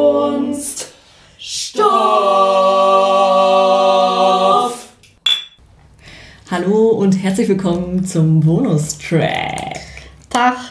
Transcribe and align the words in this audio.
Kunst. 0.00 0.88
Stoff. 1.38 1.84
Hallo 6.50 6.88
und 6.90 7.12
herzlich 7.12 7.48
willkommen 7.48 8.04
zum 8.06 8.40
Bonustrack. 8.40 9.80
Tag. 10.30 10.56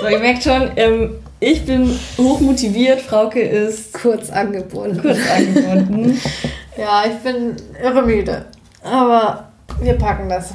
So, 0.00 0.08
ihr 0.08 0.18
merkt 0.18 0.42
schon, 0.42 0.72
ähm, 0.74 1.10
ich 1.38 1.64
bin 1.64 1.96
hochmotiviert, 2.18 3.00
Frauke 3.00 3.40
ist 3.40 3.92
Kurz 3.92 4.30
angebunden. 4.30 5.00
kurz 5.00 5.18
angebunden. 5.30 6.20
Ja, 6.76 7.04
ich 7.06 7.14
bin 7.18 7.54
irre 7.80 8.02
müde. 8.02 8.46
Aber 8.82 9.52
wir 9.80 9.92
packen 9.94 10.28
das. 10.28 10.54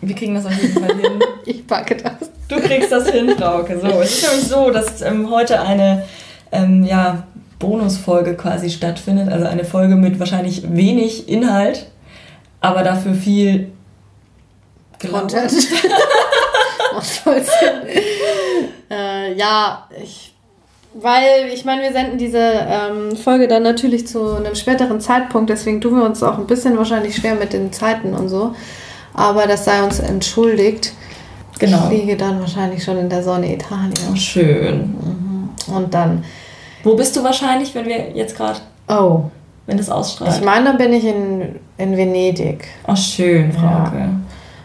Wir 0.00 0.14
kriegen 0.14 0.34
das 0.34 0.46
auf 0.46 0.62
jeden 0.62 0.80
Fall 0.82 0.96
hin. 0.96 1.20
Ich 1.44 1.66
packe 1.66 1.96
das. 1.96 2.30
Du 2.48 2.60
kriegst 2.60 2.92
das 2.92 3.08
hin, 3.10 3.36
Frauke. 3.36 3.78
So, 3.80 3.86
es 4.00 4.22
ist 4.22 4.28
nämlich 4.28 4.48
so, 4.48 4.70
dass 4.70 5.02
ähm, 5.02 5.30
heute 5.30 5.60
eine 5.60 6.04
ähm, 6.52 6.84
ja, 6.84 7.24
Bonusfolge 7.58 8.34
quasi 8.36 8.70
stattfindet. 8.70 9.30
Also 9.30 9.46
eine 9.46 9.64
Folge 9.64 9.96
mit 9.96 10.18
wahrscheinlich 10.18 10.62
wenig 10.70 11.28
Inhalt, 11.28 11.86
aber 12.60 12.82
dafür 12.82 13.14
viel. 13.14 13.72
Content. 15.10 15.52
Äh, 18.88 19.34
ja, 19.34 19.88
ich. 20.02 20.32
Weil, 20.94 21.50
ich 21.52 21.64
meine, 21.66 21.82
wir 21.82 21.92
senden 21.92 22.16
diese 22.16 22.38
ähm, 22.38 23.16
Folge 23.16 23.48
dann 23.48 23.62
natürlich 23.64 24.06
zu 24.06 24.36
einem 24.36 24.54
späteren 24.54 24.98
Zeitpunkt, 25.00 25.50
deswegen 25.50 25.80
tun 25.82 25.98
wir 25.98 26.04
uns 26.04 26.22
auch 26.22 26.38
ein 26.38 26.46
bisschen 26.46 26.78
wahrscheinlich 26.78 27.16
schwer 27.16 27.34
mit 27.34 27.52
den 27.52 27.70
Zeiten 27.70 28.14
und 28.14 28.30
so. 28.30 28.54
Aber 29.12 29.46
das 29.46 29.66
sei 29.66 29.82
uns 29.82 29.98
entschuldigt. 29.98 30.92
Genau. 31.58 31.88
Ich 31.90 32.00
liege 32.00 32.16
dann 32.16 32.40
wahrscheinlich 32.40 32.82
schon 32.84 32.98
in 32.98 33.08
der 33.08 33.22
Sonne 33.22 33.54
Italiens. 33.54 34.18
Schön. 34.18 34.94
Und 35.74 35.94
dann, 35.94 36.22
Wo 36.84 36.94
bist 36.94 37.16
du 37.16 37.24
wahrscheinlich, 37.24 37.74
wenn 37.74 37.86
wir 37.86 38.10
jetzt 38.14 38.36
gerade, 38.36 38.60
oh, 38.88 39.22
wenn 39.66 39.76
das 39.78 39.88
ausstrahlt? 39.90 40.36
ich 40.38 40.44
meine, 40.44 40.66
da 40.66 40.72
bin 40.72 40.92
ich 40.92 41.04
in, 41.04 41.56
in 41.78 41.96
Venedig. 41.96 42.68
Oh, 42.86 42.94
schön, 42.94 43.52
Frauke. 43.52 44.10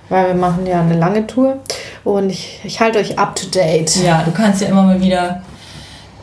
Weil 0.10 0.28
wir 0.28 0.36
machen 0.36 0.66
ja 0.68 0.82
eine 0.82 0.98
lange 1.00 1.26
Tour 1.26 1.58
und 2.04 2.30
ich, 2.30 2.60
ich 2.66 2.80
halte 2.82 3.00
euch 3.00 3.18
up 3.18 3.36
to 3.36 3.48
date. 3.48 3.96
Ja. 4.04 4.22
du 4.24 4.32
kannst 4.32 4.62
ja 4.62 4.68
immer 4.68 4.84
mal 4.84 5.02
wieder 5.02 5.42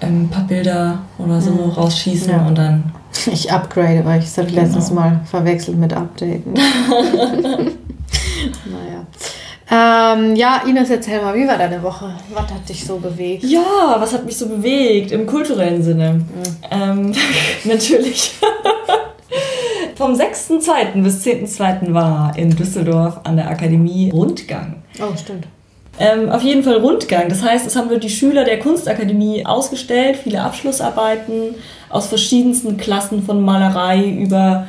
ähm, 0.03 0.25
ein 0.25 0.29
paar 0.29 0.45
Bilder 0.45 0.99
oder 1.19 1.41
so 1.41 1.51
rausschießen 1.77 2.31
Ja. 2.31 2.47
und 2.47 2.57
dann. 2.59 2.93
Ich 3.27 3.51
upgrade, 3.51 4.05
weil 4.05 4.21
ich 4.21 4.27
es 4.27 4.37
habe 4.39 4.49
Genau. 4.49 4.61
letztens 4.63 4.91
mal 4.93 5.21
verwechselt 5.25 5.79
mit 5.79 5.93
Updaten. 5.95 6.55
Ähm, 9.71 10.35
ja, 10.35 10.63
Ines, 10.67 10.89
erzähl 10.89 11.21
mal, 11.21 11.35
wie 11.35 11.47
war 11.47 11.59
deine 11.59 11.83
Woche? 11.83 12.15
Was 12.33 12.45
hat 12.45 12.69
dich 12.69 12.87
so 12.87 12.97
bewegt? 12.97 13.45
Ja, 13.45 13.97
was 13.99 14.15
hat 14.15 14.25
mich 14.25 14.37
so 14.37 14.49
bewegt 14.49 15.13
im 15.13 15.27
kulturellen 15.27 15.83
Sinne? 15.83 16.23
Ähm, 16.71 17.13
natürlich. 17.65 18.33
Vom 19.97 20.15
6.2. 20.15 21.03
bis 21.03 21.25
10.2. 21.25 21.93
war 21.93 22.33
in 22.37 22.55
Düsseldorf 22.55 23.21
an 23.25 23.37
der 23.37 23.51
Akademie 23.51 24.11
Rundgang. 24.11 24.83
Oh, 25.01 25.15
stimmt. 25.17 25.47
Ähm, 25.99 26.31
auf 26.31 26.43
jeden 26.43 26.63
Fall 26.63 26.77
Rundgang. 26.77 27.29
Das 27.29 27.43
heißt, 27.43 27.67
es 27.67 27.77
haben 27.77 27.91
wir 27.91 27.99
die 27.99 28.09
Schüler 28.09 28.45
der 28.45 28.61
Kunstakademie 28.61 29.45
ausgestellt, 29.45 30.17
viele 30.17 30.41
Abschlussarbeiten 30.41 31.57
aus 31.91 32.07
verschiedensten 32.07 32.77
Klassen 32.77 33.23
von 33.25 33.43
Malerei 33.43 34.05
über 34.05 34.69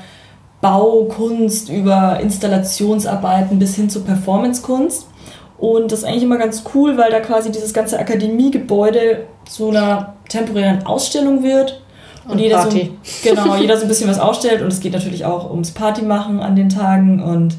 Baukunst, 0.61 1.69
über 1.69 2.19
Installationsarbeiten 2.19 3.59
bis 3.59 3.75
hin 3.75 3.89
zur 3.89 4.03
Performancekunst. 4.03 5.07
Und 5.57 5.91
das 5.91 5.99
ist 5.99 6.05
eigentlich 6.05 6.23
immer 6.23 6.37
ganz 6.37 6.63
cool, 6.73 6.97
weil 6.97 7.11
da 7.11 7.19
quasi 7.19 7.51
dieses 7.51 7.73
ganze 7.73 7.99
Akademiegebäude 7.99 9.25
zu 9.45 9.69
einer 9.69 10.15
temporären 10.29 10.85
Ausstellung 10.85 11.43
wird. 11.43 11.81
Und 12.27 12.39
jeder 12.39 12.57
Party. 12.57 12.91
So, 13.03 13.29
genau, 13.29 13.55
jeder 13.55 13.77
so 13.77 13.83
ein 13.83 13.87
bisschen 13.87 14.09
was 14.09 14.19
ausstellt. 14.19 14.61
Und 14.61 14.67
es 14.67 14.79
geht 14.79 14.93
natürlich 14.93 15.25
auch 15.25 15.49
ums 15.49 15.71
Party 15.71 16.01
machen 16.01 16.39
an 16.39 16.55
den 16.55 16.69
Tagen. 16.69 17.21
Und 17.21 17.55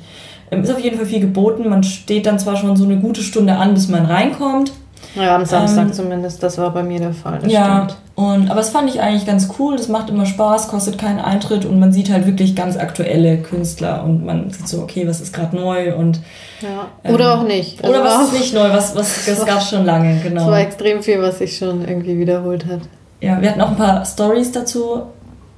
ähm, 0.50 0.62
ist 0.62 0.70
auf 0.70 0.80
jeden 0.80 0.96
Fall 0.96 1.06
viel 1.06 1.20
geboten. 1.20 1.68
Man 1.68 1.82
steht 1.82 2.26
dann 2.26 2.38
zwar 2.38 2.56
schon 2.56 2.76
so 2.76 2.84
eine 2.84 2.98
gute 2.98 3.22
Stunde 3.22 3.56
an, 3.56 3.74
bis 3.74 3.88
man 3.88 4.06
reinkommt. 4.06 4.72
Ja, 5.14 5.34
am 5.34 5.44
Samstag 5.44 5.86
Ähm, 5.86 5.92
zumindest, 5.92 6.42
das 6.42 6.56
war 6.58 6.70
bei 6.70 6.82
mir 6.82 7.00
der 7.00 7.12
Fall. 7.12 7.40
Das 7.42 7.52
ja, 7.52 7.88
stimmt. 7.88 7.96
und, 8.14 8.50
aber 8.50 8.60
es 8.60 8.70
fand 8.70 8.88
ich 8.88 9.00
eigentlich 9.00 9.26
ganz 9.26 9.48
cool. 9.58 9.76
Das 9.76 9.88
macht 9.88 10.08
immer 10.08 10.24
Spaß, 10.26 10.68
kostet 10.68 10.98
keinen 10.98 11.18
Eintritt 11.18 11.64
und 11.64 11.80
man 11.80 11.92
sieht 11.92 12.10
halt 12.12 12.26
wirklich 12.26 12.54
ganz 12.54 12.76
aktuelle 12.76 13.38
Künstler 13.38 14.04
und 14.04 14.24
man 14.24 14.50
sieht 14.50 14.68
so, 14.68 14.82
okay, 14.82 15.08
was 15.08 15.20
ist 15.20 15.32
gerade 15.34 15.56
neu 15.56 15.94
und 15.96 16.20
Ja. 16.60 17.12
Oder 17.12 17.32
Ähm, 17.34 17.38
auch 17.40 17.42
nicht. 17.44 17.80
oder 17.80 17.88
Also 17.88 18.04
was 18.04 18.14
war 18.14 18.22
ist 18.24 18.32
nicht 18.34 18.54
neu, 18.54 18.70
was, 18.70 18.94
was 18.94 19.24
das 19.26 19.44
gab 19.44 19.62
schon 19.62 19.84
lange, 19.84 20.16
Es 20.18 20.22
genau. 20.22 20.46
war 20.46 20.60
extrem 20.60 21.02
viel, 21.02 21.20
was 21.20 21.38
sich 21.38 21.56
schon 21.56 21.86
irgendwie 21.86 22.18
wiederholt 22.18 22.66
hat. 22.66 22.80
Ja, 23.20 23.40
wir 23.40 23.50
hatten 23.50 23.60
auch 23.60 23.70
ein 23.70 23.76
paar 23.76 24.04
Stories 24.04 24.52
dazu 24.52 25.02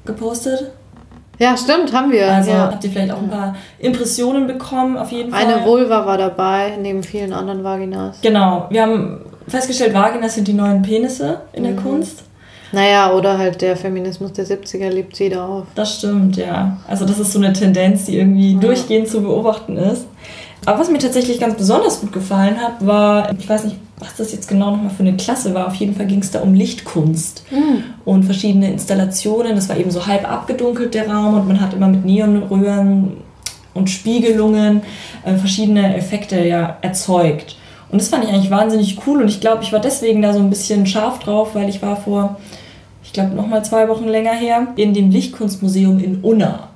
gepostet. 0.04 0.72
Ja, 1.38 1.56
stimmt, 1.56 1.92
haben 1.92 2.12
wir. 2.12 2.32
Also 2.32 2.50
ja. 2.50 2.58
habt 2.70 2.84
ihr 2.84 2.90
vielleicht 2.90 3.10
auch 3.12 3.18
ein 3.22 3.30
paar 3.30 3.56
Impressionen 3.78 4.46
bekommen, 4.46 4.96
auf 4.96 5.10
jeden 5.10 5.30
Fall. 5.32 5.44
Eine 5.44 5.64
Vulva 5.64 6.06
war 6.06 6.18
dabei, 6.18 6.72
neben 6.80 7.02
vielen 7.02 7.32
anderen 7.32 7.64
Vaginas. 7.64 8.20
Genau, 8.22 8.66
wir 8.70 8.82
haben 8.82 9.20
festgestellt, 9.48 9.94
Vaginas 9.94 10.34
sind 10.34 10.48
die 10.48 10.52
neuen 10.52 10.82
Penisse 10.82 11.42
in 11.52 11.62
Mhm. 11.62 11.66
der 11.66 11.76
Kunst. 11.76 12.22
Naja, 12.74 13.12
oder 13.12 13.36
halt 13.36 13.60
der 13.60 13.76
Feminismus 13.76 14.32
der 14.32 14.46
70er 14.46 14.88
lebt 14.88 15.18
wieder 15.20 15.44
auf. 15.46 15.66
Das 15.74 15.98
stimmt, 15.98 16.36
ja. 16.38 16.78
Also 16.88 17.04
das 17.04 17.18
ist 17.18 17.32
so 17.32 17.38
eine 17.38 17.52
Tendenz, 17.52 18.06
die 18.06 18.16
irgendwie 18.16 18.54
durchgehend 18.54 19.08
zu 19.08 19.20
beobachten 19.20 19.76
ist. 19.76 20.06
Aber 20.64 20.78
was 20.78 20.90
mir 20.90 20.98
tatsächlich 20.98 21.38
ganz 21.38 21.56
besonders 21.56 22.00
gut 22.00 22.12
gefallen 22.12 22.56
hat, 22.58 22.86
war, 22.86 23.30
ich 23.38 23.46
weiß 23.48 23.64
nicht, 23.64 23.76
was 23.98 24.14
das 24.16 24.32
jetzt 24.32 24.48
genau 24.48 24.70
nochmal 24.70 24.90
für 24.90 25.02
eine 25.02 25.16
Klasse 25.16 25.52
war, 25.54 25.66
auf 25.66 25.74
jeden 25.74 25.94
Fall 25.94 26.06
ging 26.06 26.20
es 26.20 26.30
da 26.30 26.40
um 26.40 26.54
Lichtkunst 26.54 27.44
und 28.04 28.22
verschiedene 28.24 28.70
Installationen. 28.72 29.54
Das 29.54 29.68
war 29.68 29.76
eben 29.76 29.90
so 29.90 30.06
halb 30.06 30.28
abgedunkelt, 30.30 30.94
der 30.94 31.10
Raum, 31.10 31.34
und 31.34 31.48
man 31.48 31.60
hat 31.60 31.74
immer 31.74 31.88
mit 31.88 32.04
Neonröhren 32.04 33.16
und 33.74 33.90
Spiegelungen 33.90 34.82
äh, 35.24 35.34
verschiedene 35.34 35.96
Effekte 35.96 36.42
ja 36.44 36.78
erzeugt. 36.80 37.56
Und 37.92 38.00
das 38.00 38.08
fand 38.08 38.24
ich 38.24 38.30
eigentlich 38.30 38.50
wahnsinnig 38.50 38.98
cool 39.06 39.20
und 39.20 39.28
ich 39.28 39.40
glaube, 39.40 39.62
ich 39.62 39.72
war 39.72 39.78
deswegen 39.78 40.22
da 40.22 40.32
so 40.32 40.38
ein 40.38 40.48
bisschen 40.48 40.86
scharf 40.86 41.18
drauf, 41.18 41.54
weil 41.54 41.68
ich 41.68 41.82
war 41.82 41.96
vor, 41.96 42.40
ich 43.04 43.12
glaube, 43.12 43.34
nochmal 43.34 43.62
zwei 43.64 43.86
Wochen 43.88 44.08
länger 44.08 44.32
her, 44.32 44.68
in 44.76 44.94
dem 44.94 45.10
Lichtkunstmuseum 45.10 45.98
in 45.98 46.20
Unna. 46.22 46.70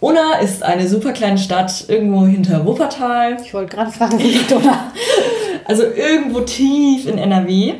Unna 0.00 0.38
ist 0.42 0.64
eine 0.64 0.88
super 0.88 1.12
kleine 1.12 1.38
Stadt 1.38 1.84
irgendwo 1.86 2.26
hinter 2.26 2.66
Wuppertal, 2.66 3.36
Ich 3.44 3.54
wollte 3.54 3.76
gerade 3.76 3.92
fragen, 3.92 4.18
wie 4.18 4.32
liegt 4.32 4.52
oder? 4.52 4.76
also 5.66 5.84
irgendwo 5.84 6.40
tief 6.40 7.06
in 7.06 7.16
NRW. 7.16 7.74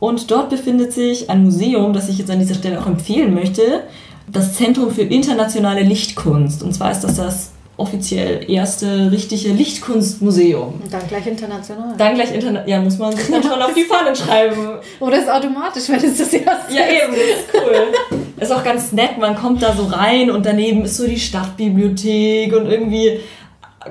Und 0.00 0.30
dort 0.32 0.50
befindet 0.50 0.92
sich 0.92 1.30
ein 1.30 1.44
Museum, 1.44 1.92
das 1.92 2.08
ich 2.08 2.18
jetzt 2.18 2.30
an 2.30 2.40
dieser 2.40 2.56
Stelle 2.56 2.80
auch 2.80 2.86
empfehlen 2.86 3.34
möchte, 3.34 3.84
das 4.26 4.54
Zentrum 4.54 4.90
für 4.90 5.02
internationale 5.02 5.82
Lichtkunst. 5.82 6.62
Und 6.64 6.74
zwar 6.74 6.90
ist 6.90 7.02
das 7.02 7.16
das 7.16 7.52
offiziell 7.80 8.48
erste 8.48 9.10
richtige 9.10 9.52
Lichtkunstmuseum. 9.52 10.80
Und 10.82 10.92
dann 10.92 11.06
gleich 11.08 11.26
international. 11.26 11.94
Dann 11.96 12.14
gleich 12.14 12.32
Internet, 12.32 12.68
ja, 12.68 12.80
muss 12.80 12.98
man 12.98 13.16
sich 13.16 13.28
dann 13.30 13.42
schon 13.42 13.60
auf 13.60 13.74
die 13.74 13.84
Fahnen 13.84 14.14
schreiben. 14.14 14.78
Oder 15.00 15.18
ist 15.18 15.28
automatisch, 15.28 15.88
wenn 15.88 15.96
es 15.96 16.18
das 16.18 16.32
erste 16.32 16.74
Ja, 16.74 16.82
eben, 16.82 17.12
das 17.12 17.40
ist 17.40 17.54
cool. 17.54 18.20
Ist 18.38 18.52
auch 18.52 18.62
ganz 18.62 18.92
nett, 18.92 19.18
man 19.18 19.34
kommt 19.34 19.62
da 19.62 19.74
so 19.74 19.84
rein 19.84 20.30
und 20.30 20.46
daneben 20.46 20.84
ist 20.84 20.96
so 20.96 21.06
die 21.06 21.18
Stadtbibliothek 21.18 22.54
und 22.54 22.66
irgendwie, 22.66 23.20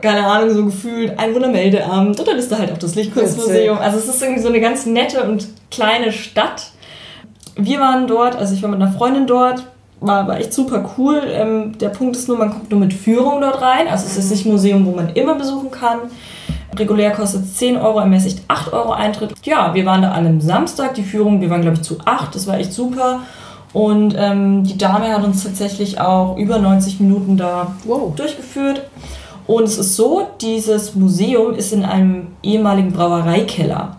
keine 0.02 0.26
Ahnung, 0.26 0.54
so 0.54 0.66
gefühlt 0.66 1.18
ein 1.18 1.34
Wundermeldeamt 1.34 2.20
und 2.20 2.28
dann 2.28 2.38
ist 2.38 2.52
da 2.52 2.60
halt 2.60 2.72
auch 2.72 2.78
das 2.78 2.96
Lichtkunstmuseum. 2.96 3.78
Also 3.78 3.98
es 3.98 4.08
ist 4.08 4.22
irgendwie 4.22 4.42
so 4.42 4.50
eine 4.50 4.62
ganz 4.62 4.86
nette 4.86 5.24
und 5.24 5.48
kleine 5.72 6.12
Stadt. 6.12 6.72
Wir 7.56 7.80
waren 7.80 8.08
dort, 8.08 8.36
also 8.36 8.54
ich 8.54 8.62
war 8.62 8.70
mit 8.70 8.82
einer 8.82 8.92
Freundin 8.92 9.28
dort, 9.28 9.64
war 10.02 10.22
aber 10.22 10.40
echt 10.40 10.54
super 10.54 10.90
cool. 10.98 11.22
Ähm, 11.32 11.78
der 11.78 11.90
Punkt 11.90 12.16
ist 12.16 12.28
nur, 12.28 12.38
man 12.38 12.52
kommt 12.52 12.72
nur 12.72 12.80
mit 12.80 12.94
Führung 12.94 13.42
dort 13.42 13.62
rein. 13.62 13.88
Also 13.88 14.06
es 14.06 14.18
ist 14.18 14.32
nicht 14.32 14.46
ein 14.46 14.52
Museum, 14.52 14.86
wo 14.86 14.92
man 14.92 15.10
immer 15.10 15.36
besuchen 15.36 15.72
kann. 15.72 16.00
Regulär 16.78 17.12
kostet 17.12 17.44
es 17.44 17.56
10 17.56 17.78
Euro, 17.78 18.00
ermäßigt 18.00 18.44
8 18.48 18.72
Euro 18.74 18.92
Eintritt. 18.92 19.34
Ja, 19.44 19.74
wir 19.74 19.86
waren 19.86 20.02
da 20.04 20.12
an 20.12 20.26
einem 20.26 20.40
Samstag, 20.42 20.94
die 20.94 21.04
Führung, 21.04 21.42
wir 21.42 21.50
waren 21.50 21.62
glaube 21.62 21.78
ich 21.78 21.82
zu 21.84 21.98
8, 22.06 22.34
das 22.36 22.48
war 22.48 22.58
echt 22.60 22.72
super. 22.74 23.22
Und 23.74 24.16
ähm, 24.18 24.64
die 24.64 24.78
Dame 24.78 25.10
hat 25.14 25.24
uns 25.24 25.44
tatsächlich 25.44 26.00
auch 26.00 26.38
über 26.38 26.58
90 26.60 27.00
Minuten 27.02 27.38
da 27.38 27.74
Wow. 27.86 28.16
durchgeführt. 28.16 28.84
Und 29.48 29.64
es 29.64 29.78
ist 29.80 29.96
so, 29.96 30.28
dieses 30.42 30.96
Museum 30.96 31.54
ist 31.56 31.74
in 31.74 31.84
einem 31.84 32.28
ehemaligen 32.44 32.92
Brauereikeller. 32.92 33.98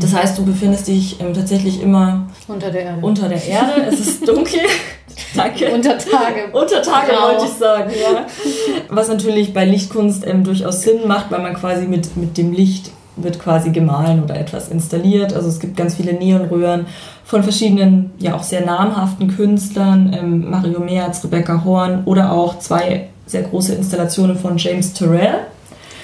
Das 0.00 0.14
heißt, 0.14 0.38
du 0.38 0.44
befindest 0.44 0.86
dich 0.86 1.20
ähm, 1.20 1.34
tatsächlich 1.34 1.82
immer 1.82 2.26
Unter 2.46 2.70
der 2.70 2.82
Erde. 2.82 2.98
unter 3.04 3.28
der 3.28 3.44
Erde. 3.44 3.72
Es 3.88 3.98
ist 3.98 4.28
dunkel. 4.28 4.60
Danke. 5.34 5.72
Unter 5.72 5.98
Tage. 5.98 6.48
Unter 6.52 6.82
Tage 6.82 7.12
Grau. 7.12 7.28
wollte 7.28 7.44
ich 7.44 7.52
sagen, 7.52 7.90
ja. 7.90 8.26
Was 8.88 9.08
natürlich 9.08 9.52
bei 9.52 9.64
Lichtkunst 9.64 10.26
ähm, 10.26 10.44
durchaus 10.44 10.82
Sinn 10.82 11.06
macht, 11.06 11.30
weil 11.30 11.40
man 11.40 11.54
quasi 11.54 11.86
mit, 11.86 12.16
mit 12.16 12.36
dem 12.36 12.52
Licht 12.52 12.90
wird 13.16 13.38
quasi 13.38 13.70
gemahlen 13.70 14.22
oder 14.22 14.36
etwas 14.36 14.68
installiert. 14.68 15.34
Also 15.34 15.48
es 15.48 15.60
gibt 15.60 15.76
ganz 15.76 15.96
viele 15.96 16.14
Neonröhren 16.14 16.86
von 17.24 17.42
verschiedenen, 17.42 18.12
ja 18.18 18.34
auch 18.34 18.42
sehr 18.42 18.64
namhaften 18.64 19.36
Künstlern, 19.36 20.16
ähm, 20.18 20.50
Mario 20.50 20.80
Merz, 20.80 21.22
Rebecca 21.24 21.64
Horn 21.64 22.02
oder 22.06 22.32
auch 22.32 22.58
zwei 22.58 23.08
sehr 23.26 23.42
große 23.42 23.74
Installationen 23.74 24.36
von 24.36 24.56
James 24.56 24.92
Turrell. 24.92 25.46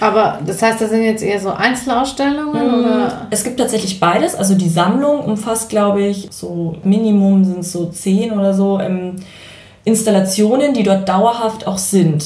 Aber 0.00 0.40
das 0.46 0.60
heißt, 0.60 0.80
das 0.80 0.90
sind 0.90 1.02
jetzt 1.02 1.22
eher 1.22 1.40
so 1.40 1.50
Einzelausstellungen 1.50 2.74
oder? 2.74 3.26
Es 3.30 3.44
gibt 3.44 3.58
tatsächlich 3.58 3.98
beides. 3.98 4.34
Also 4.34 4.54
die 4.54 4.68
Sammlung 4.68 5.20
umfasst, 5.20 5.70
glaube 5.70 6.02
ich, 6.02 6.28
so 6.30 6.76
Minimum 6.84 7.44
sind 7.44 7.60
es 7.60 7.72
so 7.72 7.86
zehn 7.86 8.32
oder 8.32 8.52
so 8.52 8.78
ähm, 8.78 9.16
Installationen, 9.84 10.74
die 10.74 10.82
dort 10.82 11.08
dauerhaft 11.08 11.66
auch 11.66 11.78
sind. 11.78 12.24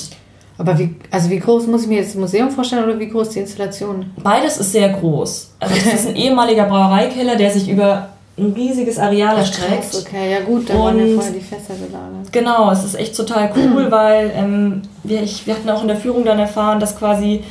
Aber 0.59 0.79
wie, 0.79 0.95
also 1.11 1.31
wie 1.31 1.39
groß 1.39 1.69
muss 1.69 1.85
ich 1.85 1.89
mir 1.89 1.99
jetzt 1.99 2.11
das 2.11 2.21
Museum 2.21 2.51
vorstellen 2.51 2.85
oder 2.85 2.99
wie 2.99 3.09
groß 3.09 3.31
die 3.31 3.39
Installation? 3.39 4.11
Beides 4.23 4.59
ist 4.59 4.73
sehr 4.73 4.91
groß. 4.91 5.55
Also 5.59 5.75
das 5.75 5.95
ist 5.95 6.09
ein 6.09 6.17
ehemaliger 6.17 6.65
Brauereikeller, 6.65 7.37
der 7.37 7.51
sich 7.51 7.69
über 7.69 8.10
ein 8.41 8.53
riesiges 8.53 8.99
Areal 8.99 9.37
erstreckt. 9.37 9.95
Okay, 9.95 10.33
ja 10.33 10.41
gut, 10.41 10.69
da 10.69 10.79
waren 10.79 10.99
ja 10.99 11.15
vorher 11.15 11.33
die 11.33 11.41
Fässer 11.41 11.75
gelagert. 11.75 12.33
Genau, 12.33 12.71
es 12.71 12.85
ist 12.85 12.95
echt 12.95 13.17
total 13.17 13.51
cool, 13.57 13.87
weil 13.91 14.33
ähm, 14.35 14.83
wir, 15.05 15.23
ich, 15.23 15.47
wir 15.47 15.55
hatten 15.55 15.69
auch 15.71 15.83
in 15.83 15.89
der 15.89 15.97
Führung 15.97 16.25
dann 16.25 16.39
erfahren, 16.39 16.81
dass 16.81 16.97
quasi 16.97 17.45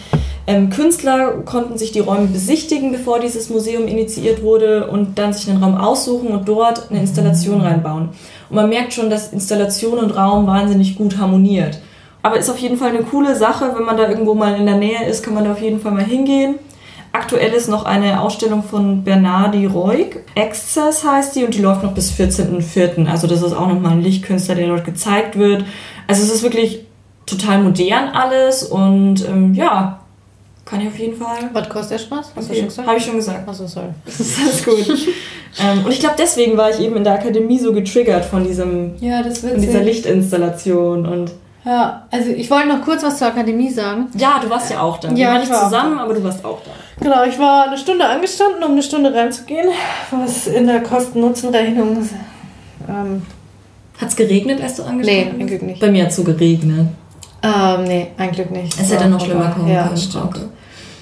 ähm, 0.47 0.71
Künstler 0.71 1.43
konnten 1.45 1.77
sich 1.77 1.91
die 1.91 1.99
Räume 1.99 2.25
besichtigen, 2.27 2.91
bevor 2.91 3.19
dieses 3.19 3.49
Museum 3.49 3.87
initiiert 3.87 4.41
wurde 4.41 4.87
und 4.87 5.19
dann 5.19 5.31
sich 5.31 5.47
einen 5.49 5.63
Raum 5.63 5.77
aussuchen 5.77 6.29
und 6.29 6.47
dort 6.47 6.89
eine 6.89 7.01
Installation 7.01 7.61
reinbauen. 7.61 8.09
Und 8.49 8.55
man 8.55 8.67
merkt 8.67 8.93
schon, 8.93 9.11
dass 9.11 9.31
Installation 9.31 9.99
und 9.99 10.11
Raum 10.11 10.47
wahnsinnig 10.47 10.95
gut 10.95 11.17
harmoniert. 11.17 11.79
Aber 12.23 12.37
ist 12.37 12.49
auf 12.49 12.57
jeden 12.57 12.77
Fall 12.77 12.89
eine 12.89 13.03
coole 13.03 13.35
Sache, 13.35 13.71
wenn 13.75 13.85
man 13.85 13.95
da 13.95 14.09
irgendwo 14.09 14.33
mal 14.33 14.55
in 14.55 14.65
der 14.65 14.77
Nähe 14.77 15.05
ist, 15.07 15.23
kann 15.23 15.35
man 15.35 15.45
da 15.45 15.51
auf 15.51 15.61
jeden 15.61 15.79
Fall 15.79 15.91
mal 15.91 16.03
hingehen. 16.03 16.55
Aktuell 17.11 17.53
ist 17.53 17.67
noch 17.67 17.85
eine 17.85 18.21
Ausstellung 18.21 18.63
von 18.63 19.03
Bernardi 19.03 19.65
Reuk. 19.65 20.17
Access 20.35 21.03
heißt 21.03 21.35
die 21.35 21.43
und 21.43 21.53
die 21.55 21.61
läuft 21.61 21.83
noch 21.83 21.93
bis 21.93 22.11
14.04. 22.11 23.07
Also 23.07 23.27
das 23.27 23.41
ist 23.41 23.53
auch 23.53 23.67
nochmal 23.67 23.93
ein 23.93 24.01
Lichtkünstler, 24.01 24.55
der 24.55 24.67
dort 24.67 24.85
gezeigt 24.85 25.37
wird. 25.37 25.65
Also 26.07 26.23
es 26.23 26.31
ist 26.31 26.43
wirklich 26.43 26.85
total 27.25 27.61
modern 27.61 28.09
alles 28.09 28.63
und 28.63 29.27
ähm, 29.27 29.53
ja, 29.53 29.99
kann 30.69 30.81
ich 30.81 30.87
auf 30.87 30.99
jeden 30.99 31.17
Fall. 31.17 31.49
Was 31.51 31.67
kostet 31.67 31.93
der 31.93 31.97
Spaß? 31.97 32.31
Hast 32.35 32.49
du 32.49 32.53
schon 32.53 32.65
gesagt? 32.65 32.87
Habe 32.87 32.97
ich 32.99 33.05
schon 33.05 33.15
gesagt. 33.15 33.49
Achso, 33.49 33.65
sorry. 33.65 33.87
Das 34.05 34.19
ist 34.19 34.39
alles 34.39 34.63
gut. 34.63 35.07
ähm, 35.59 35.85
und 35.85 35.91
ich 35.91 35.99
glaube, 35.99 36.15
deswegen 36.19 36.57
war 36.57 36.69
ich 36.69 36.79
eben 36.79 36.95
in 36.95 37.03
der 37.03 37.13
Akademie 37.13 37.57
so 37.57 37.73
getriggert 37.73 38.23
von 38.23 38.43
diesem, 38.43 38.91
ja, 38.99 39.23
das 39.23 39.39
von 39.39 39.59
dieser 39.59 39.81
Lichtinstallation 39.81 41.07
und 41.07 41.31
ja, 41.69 42.07
also 42.09 42.31
ich 42.31 42.49
wollte 42.49 42.67
noch 42.67 42.81
kurz 42.81 43.03
was 43.03 43.19
zur 43.19 43.27
Akademie 43.27 43.69
sagen. 43.69 44.07
Ja, 44.17 44.39
du 44.41 44.49
warst 44.49 44.71
ja 44.71 44.81
auch 44.81 44.97
da. 44.97 45.11
Wir 45.11 45.17
Ja, 45.17 45.27
waren 45.33 45.43
ich 45.43 45.49
nicht 45.49 45.61
zusammen, 45.61 45.99
aber 45.99 46.15
du 46.15 46.23
warst 46.23 46.43
auch 46.43 46.59
da. 46.63 46.71
Genau, 46.99 47.23
ich 47.23 47.37
war 47.37 47.67
eine 47.67 47.77
Stunde 47.77 48.05
angestanden, 48.05 48.63
um 48.63 48.71
eine 48.71 48.81
Stunde 48.81 49.13
reinzugehen, 49.13 49.67
was 50.09 50.47
in 50.47 50.65
der 50.65 50.81
Kosten-Nutzen-Rechnung. 50.81 52.09
Ähm, 52.89 53.21
Hat 54.01 54.09
es 54.09 54.15
geregnet, 54.15 54.61
als 54.61 54.75
du 54.77 54.81
nee, 54.81 54.89
angestanden 54.89 55.31
ein 55.31 55.37
bist? 55.37 55.47
Glück 55.49 55.61
nicht. 55.61 55.79
Bei 55.79 55.91
mir 55.91 56.03
hat 56.03 56.09
es 56.09 56.15
so 56.15 56.23
geregnet. 56.23 56.87
Ähm, 57.43 57.83
nee, 57.83 58.07
ein 58.17 58.31
Glück 58.31 58.49
nicht. 58.49 58.73
Es 58.73 58.91
hätte 58.91 59.01
War 59.01 59.09
noch 59.09 59.23
schlimmer 59.23 59.51
kommen 59.51 59.67
ja, 59.67 59.83
können. 59.83 59.97
Stimmt. 59.97 60.39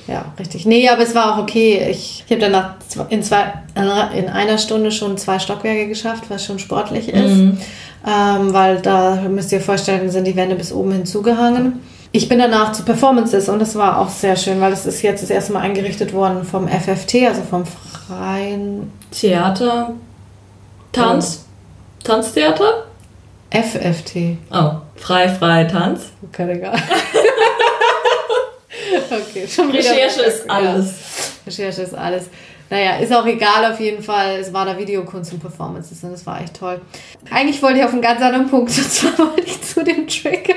Ja, 0.07 0.25
richtig. 0.39 0.65
Nee, 0.65 0.87
aber 0.89 1.03
es 1.03 1.15
war 1.15 1.33
auch 1.33 1.41
okay. 1.41 1.87
Ich, 1.89 2.23
ich 2.25 2.31
habe 2.31 2.41
danach 2.41 2.75
in, 3.09 3.23
zwei, 3.23 3.53
in 3.75 4.29
einer 4.29 4.57
Stunde 4.57 4.91
schon 4.91 5.17
zwei 5.17 5.39
Stockwerke 5.39 5.87
geschafft, 5.87 6.25
was 6.29 6.45
schon 6.45 6.59
sportlich 6.59 7.09
ist. 7.09 7.35
Mhm. 7.35 7.57
Ähm, 8.05 8.53
weil 8.53 8.81
da 8.81 9.15
müsst 9.29 9.51
ihr 9.51 9.57
euch 9.59 9.65
vorstellen, 9.65 10.09
sind 10.09 10.25
die 10.25 10.35
Wände 10.35 10.55
bis 10.55 10.71
oben 10.71 10.91
hin 10.91 11.05
zugehangen. 11.05 11.81
Ich 12.11 12.29
bin 12.29 12.39
danach 12.39 12.71
zu 12.71 12.83
Performances 12.83 13.49
und 13.49 13.59
das 13.59 13.75
war 13.75 13.99
auch 13.99 14.09
sehr 14.09 14.35
schön, 14.35 14.61
weil 14.61 14.71
es 14.71 14.85
ist 14.85 15.01
jetzt 15.01 15.23
das 15.23 15.29
erste 15.29 15.53
Mal 15.53 15.59
eingerichtet 15.59 16.13
worden 16.13 16.43
vom 16.43 16.67
FFT, 16.67 17.27
also 17.27 17.41
vom 17.43 17.65
Freien 17.65 18.91
Theater, 19.11 19.93
Tanz, 20.93 21.45
Tanztheater? 22.03 22.85
FFT. 23.51 24.37
Oh, 24.51 24.71
frei, 24.95 25.29
frei, 25.29 25.65
Tanz. 25.65 26.11
Okay, 26.23 26.51
egal. 26.53 26.75
okay, 29.11 29.47
schon 29.47 29.69
wieder. 29.69 29.79
Recherche 29.79 30.21
ist 30.21 30.49
alles. 30.49 30.87
Ja, 30.87 31.51
Recherche 31.51 31.81
ist 31.81 31.95
alles. 31.95 32.23
Naja, 32.69 32.97
ist 32.97 33.13
auch 33.13 33.25
egal 33.25 33.71
auf 33.71 33.79
jeden 33.79 34.03
Fall. 34.03 34.37
Es 34.39 34.51
war 34.51 34.65
da 34.65 34.77
Videokunst 34.77 35.31
und 35.33 35.39
Performances 35.39 36.03
und 36.03 36.11
es 36.11 36.25
war 36.25 36.41
echt 36.41 36.55
toll. 36.59 36.81
Eigentlich 37.31 37.61
wollte 37.63 37.79
ich 37.79 37.85
auf 37.85 37.93
einen 37.93 38.01
ganz 38.01 38.21
anderen 38.21 38.49
Punkt, 38.49 38.69
und 38.77 38.91
zwar 38.91 39.17
wollte 39.19 39.41
ich 39.45 39.61
zu 39.61 39.83
dem 39.83 40.07
Trigger. 40.07 40.53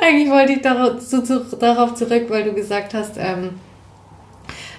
Eigentlich 0.00 0.30
wollte 0.30 0.52
ich 0.54 0.60
darauf, 0.62 0.98
zu, 0.98 1.22
zu, 1.22 1.40
darauf 1.56 1.94
zurück, 1.94 2.24
weil 2.28 2.44
du 2.44 2.52
gesagt 2.52 2.94
hast, 2.94 3.16
ähm, 3.18 3.50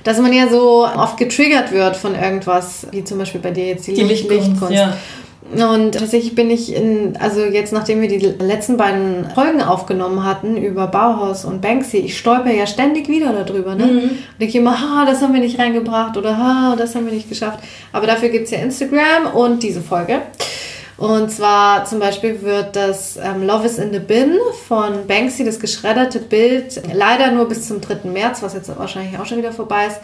dass 0.03 0.19
man 0.19 0.33
ja 0.33 0.49
so 0.49 0.85
oft 0.85 1.17
getriggert 1.17 1.71
wird 1.71 1.95
von 1.95 2.13
irgendwas, 2.15 2.87
wie 2.91 3.03
zum 3.03 3.19
Beispiel 3.19 3.39
bei 3.39 3.51
dir 3.51 3.67
jetzt 3.67 3.87
die, 3.87 3.93
Die 3.93 4.03
Licht- 4.03 4.29
Lichtkunst, 4.29 4.71
ja. 4.73 4.97
Und 5.51 5.91
tatsächlich 5.91 6.35
bin 6.35 6.49
ich 6.49 6.73
in, 6.73 7.17
also 7.17 7.41
jetzt 7.41 7.73
nachdem 7.73 8.01
wir 8.01 8.07
die 8.07 8.17
letzten 8.17 8.77
beiden 8.77 9.29
Folgen 9.35 9.61
aufgenommen 9.61 10.23
hatten 10.23 10.57
über 10.57 10.87
Bauhaus 10.87 11.43
und 11.45 11.61
Banksy, 11.61 11.97
ich 11.97 12.17
stolper 12.17 12.51
ja 12.51 12.65
ständig 12.65 13.07
wieder 13.09 13.33
darüber. 13.33 13.75
Ne? 13.75 13.83
Und 13.83 14.11
denke 14.39 14.57
immer, 14.57 14.79
ha, 14.79 15.05
das 15.05 15.21
haben 15.21 15.33
wir 15.33 15.41
nicht 15.41 15.59
reingebracht 15.59 16.17
oder 16.17 16.37
ha, 16.37 16.75
das 16.77 16.95
haben 16.95 17.05
wir 17.05 17.13
nicht 17.13 17.29
geschafft. 17.29 17.59
Aber 17.91 18.07
dafür 18.07 18.29
gibt 18.29 18.45
es 18.45 18.51
ja 18.51 18.59
Instagram 18.59 19.33
und 19.33 19.63
diese 19.63 19.81
Folge. 19.81 20.21
Und 20.97 21.29
zwar 21.31 21.85
zum 21.85 21.99
Beispiel 21.99 22.41
wird 22.43 22.75
das 22.75 23.17
ähm, 23.17 23.45
Love 23.45 23.65
is 23.65 23.77
in 23.77 23.91
the 23.91 23.99
Bin 23.99 24.37
von 24.67 25.07
Banksy, 25.07 25.43
das 25.43 25.59
geschredderte 25.59 26.19
Bild, 26.19 26.81
leider 26.93 27.31
nur 27.31 27.49
bis 27.49 27.67
zum 27.67 27.81
3. 27.81 28.09
März, 28.09 28.41
was 28.41 28.53
jetzt 28.53 28.69
wahrscheinlich 28.77 29.19
auch 29.19 29.25
schon 29.25 29.39
wieder 29.39 29.51
vorbei 29.51 29.87
ist, 29.87 29.99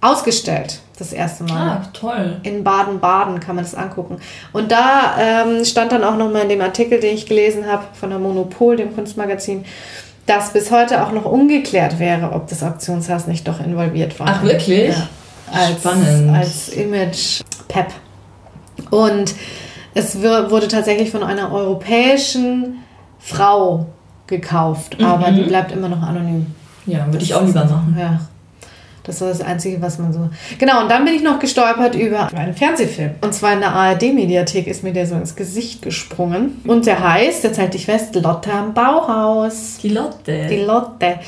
ausgestellt. 0.00 0.80
Das 0.98 1.12
erste 1.12 1.44
Mal. 1.44 1.56
Ah, 1.82 1.82
toll. 1.92 2.40
In 2.42 2.64
Baden-Baden 2.64 3.38
kann 3.40 3.54
man 3.56 3.64
das 3.64 3.74
angucken. 3.74 4.16
Und 4.52 4.72
da 4.72 5.16
ähm, 5.18 5.64
stand 5.64 5.92
dann 5.92 6.02
auch 6.02 6.16
nochmal 6.16 6.42
in 6.42 6.48
dem 6.48 6.60
Artikel, 6.60 6.98
den 7.00 7.14
ich 7.14 7.26
gelesen 7.26 7.66
habe 7.66 7.84
von 7.94 8.10
der 8.10 8.18
Monopol, 8.18 8.76
dem 8.76 8.94
Kunstmagazin, 8.94 9.64
dass 10.26 10.52
bis 10.52 10.70
heute 10.70 11.04
auch 11.04 11.12
noch 11.12 11.24
ungeklärt 11.24 11.98
wäre, 12.00 12.32
ob 12.32 12.48
das 12.48 12.62
Auktionshaus 12.62 13.26
nicht 13.28 13.46
doch 13.46 13.60
involviert 13.60 14.18
war. 14.18 14.26
Ach, 14.28 14.42
wirklich? 14.42 14.88
Ja. 14.96 15.08
Als, 15.52 15.70
Spannend. 15.80 16.36
Als 16.36 16.68
Image-Pep. 16.70 17.86
Und 18.90 19.34
es 19.94 20.20
wurde 20.20 20.68
tatsächlich 20.68 21.10
von 21.10 21.22
einer 21.22 21.52
europäischen 21.52 22.78
Frau 23.18 23.86
gekauft, 24.26 24.96
aber 25.02 25.30
Mhm. 25.30 25.36
die 25.36 25.42
bleibt 25.44 25.72
immer 25.72 25.88
noch 25.88 26.02
anonym. 26.02 26.46
Ja, 26.86 27.06
würde 27.06 27.22
ich 27.24 27.34
auch 27.34 27.44
lieber 27.44 27.64
machen. 27.64 27.96
Ja. 27.98 28.20
Das 29.08 29.22
war 29.22 29.28
das 29.28 29.40
Einzige, 29.40 29.80
was 29.80 29.98
man 29.98 30.12
so. 30.12 30.28
Genau, 30.58 30.82
und 30.82 30.90
dann 30.90 31.02
bin 31.06 31.14
ich 31.14 31.22
noch 31.22 31.38
gestolpert 31.38 31.94
über 31.94 32.28
einen 32.34 32.54
Fernsehfilm. 32.54 33.12
Und 33.22 33.32
zwar 33.32 33.54
in 33.54 33.60
der 33.60 33.72
ARD-Mediathek 33.72 34.66
ist 34.66 34.84
mir 34.84 34.92
der 34.92 35.06
so 35.06 35.14
ins 35.14 35.34
Gesicht 35.34 35.80
gesprungen. 35.80 36.60
Und 36.66 36.84
der 36.84 37.02
heißt, 37.02 37.42
jetzt 37.42 37.58
halte 37.58 37.78
ich 37.78 37.86
fest, 37.86 38.14
Lotte 38.14 38.52
am 38.52 38.74
Bauhaus. 38.74 39.78
Die 39.82 39.88
Lotte. 39.88 40.46
Die 40.48 40.58
Lotte. 40.58 41.20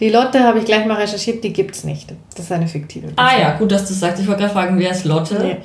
Die 0.00 0.08
Lotte 0.08 0.42
habe 0.42 0.58
ich 0.58 0.64
gleich 0.64 0.84
mal 0.86 0.96
recherchiert, 0.96 1.44
die 1.44 1.52
gibt's 1.52 1.84
nicht. 1.84 2.12
Das 2.34 2.46
ist 2.46 2.52
eine 2.52 2.66
fiktive. 2.66 3.08
ah 3.14 3.38
ja, 3.40 3.56
gut, 3.56 3.70
dass 3.70 3.86
du 3.86 3.94
sagst. 3.94 4.20
Ich 4.20 4.26
wollte 4.26 4.40
gerade 4.40 4.52
fragen, 4.52 4.78
wer 4.78 4.90
ist 4.90 5.04
Lotte? 5.04 5.38
Nee. 5.40 5.56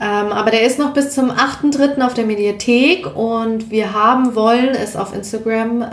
Ähm, 0.00 0.30
aber 0.30 0.52
der 0.52 0.62
ist 0.62 0.78
noch 0.78 0.92
bis 0.92 1.10
zum 1.10 1.32
8.3. 1.32 2.00
auf 2.00 2.14
der 2.14 2.26
Mediathek 2.26 3.16
und 3.16 3.70
wir 3.70 3.92
haben, 3.92 4.36
wollen 4.36 4.70
es 4.70 4.94
auf 4.94 5.12
Instagram 5.14 5.82
äh, 5.82 5.86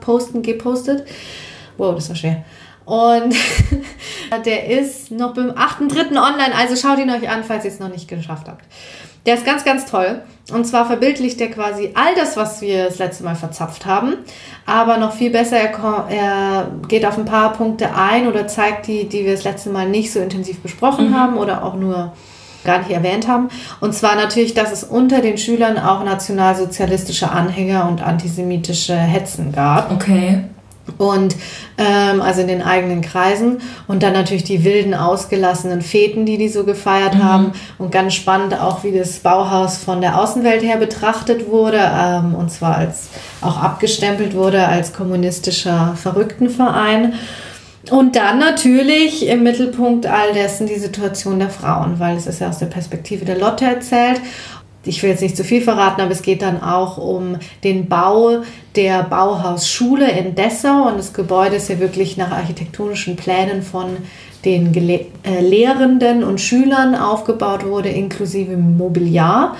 posten, 0.00 0.42
gepostet. 0.42 1.04
Wow, 1.76 1.94
das 1.94 2.08
war 2.08 2.16
schwer. 2.16 2.44
Und 2.84 3.34
der 4.44 4.68
ist 4.68 5.10
noch 5.10 5.34
beim 5.34 5.50
8.3. 5.50 6.10
online, 6.10 6.54
also 6.56 6.76
schaut 6.76 6.98
ihn 6.98 7.10
euch 7.10 7.28
an, 7.28 7.44
falls 7.44 7.64
ihr 7.64 7.70
es 7.70 7.80
noch 7.80 7.88
nicht 7.88 8.08
geschafft 8.08 8.48
habt. 8.48 8.64
Der 9.26 9.34
ist 9.34 9.46
ganz, 9.46 9.64
ganz 9.64 9.86
toll. 9.86 10.20
Und 10.52 10.66
zwar 10.66 10.84
verbildlicht 10.84 11.40
er 11.40 11.50
quasi 11.50 11.92
all 11.94 12.14
das, 12.14 12.36
was 12.36 12.60
wir 12.60 12.84
das 12.84 12.98
letzte 12.98 13.24
Mal 13.24 13.34
verzapft 13.34 13.86
haben. 13.86 14.16
Aber 14.66 14.98
noch 14.98 15.12
viel 15.12 15.30
besser, 15.30 15.56
er, 15.56 16.06
er 16.10 16.70
geht 16.88 17.06
auf 17.06 17.16
ein 17.16 17.24
paar 17.24 17.54
Punkte 17.54 17.94
ein 17.94 18.28
oder 18.28 18.46
zeigt 18.46 18.86
die, 18.86 19.08
die 19.08 19.24
wir 19.24 19.32
das 19.32 19.44
letzte 19.44 19.70
Mal 19.70 19.88
nicht 19.88 20.12
so 20.12 20.20
intensiv 20.20 20.60
besprochen 20.60 21.18
haben 21.18 21.38
oder 21.38 21.64
auch 21.64 21.74
nur 21.74 22.12
gar 22.64 22.78
nicht 22.78 22.90
erwähnt 22.90 23.26
haben. 23.26 23.48
Und 23.80 23.94
zwar 23.94 24.16
natürlich, 24.16 24.52
dass 24.52 24.72
es 24.72 24.84
unter 24.84 25.20
den 25.20 25.38
Schülern 25.38 25.78
auch 25.78 26.04
nationalsozialistische 26.04 27.30
Anhänger 27.30 27.88
und 27.88 28.02
antisemitische 28.02 28.94
Hetzen 28.94 29.52
gab. 29.52 29.90
Okay. 29.90 30.44
Und 30.98 31.34
ähm, 31.78 32.20
also 32.20 32.42
in 32.42 32.48
den 32.48 32.62
eigenen 32.62 33.00
Kreisen. 33.00 33.60
Und 33.86 34.02
dann 34.02 34.12
natürlich 34.12 34.44
die 34.44 34.64
wilden, 34.64 34.94
ausgelassenen 34.94 35.82
Feten, 35.82 36.26
die 36.26 36.38
die 36.38 36.48
so 36.48 36.64
gefeiert 36.64 37.16
haben. 37.16 37.52
Und 37.78 37.90
ganz 37.90 38.14
spannend 38.14 38.60
auch, 38.60 38.84
wie 38.84 38.92
das 38.92 39.18
Bauhaus 39.20 39.78
von 39.78 40.00
der 40.00 40.20
Außenwelt 40.20 40.62
her 40.62 40.76
betrachtet 40.76 41.48
wurde. 41.50 41.80
Ähm, 41.80 42.34
und 42.34 42.50
zwar 42.50 42.76
als 42.76 43.08
auch 43.40 43.56
abgestempelt 43.56 44.34
wurde 44.34 44.66
als 44.66 44.92
kommunistischer 44.92 45.94
Verrücktenverein. 45.96 47.14
Und 47.90 48.16
dann 48.16 48.38
natürlich 48.38 49.26
im 49.26 49.42
Mittelpunkt 49.42 50.06
all 50.06 50.32
dessen 50.32 50.66
die 50.66 50.78
Situation 50.78 51.38
der 51.38 51.50
Frauen, 51.50 51.98
weil 51.98 52.16
es 52.16 52.26
ist 52.26 52.40
ja 52.40 52.48
aus 52.48 52.58
der 52.58 52.66
Perspektive 52.66 53.24
der 53.24 53.38
Lotte 53.38 53.66
erzählt. 53.66 54.20
Ich 54.84 55.02
will 55.02 55.10
jetzt 55.10 55.22
nicht 55.22 55.36
zu 55.36 55.44
viel 55.44 55.60
verraten, 55.60 56.00
aber 56.00 56.10
es 56.10 56.22
geht 56.22 56.42
dann 56.42 56.62
auch 56.62 56.98
um 56.98 57.36
den 57.62 57.88
Bau 57.88 58.42
der 58.76 59.02
Bauhausschule 59.04 60.10
in 60.10 60.34
Dessau. 60.34 60.88
Und 60.88 60.98
das 60.98 61.12
Gebäude 61.12 61.56
ist 61.56 61.68
ja 61.68 61.78
wirklich 61.78 62.16
nach 62.16 62.30
architektonischen 62.30 63.16
Plänen 63.16 63.62
von 63.62 63.96
den 64.44 64.72
Gele 64.72 65.06
äh, 65.24 65.40
Lehrenden 65.40 66.22
und 66.22 66.40
Schülern 66.40 66.94
aufgebaut 66.94 67.64
wurde, 67.64 67.88
inklusive 67.88 68.56
Mobiliar. 68.56 69.56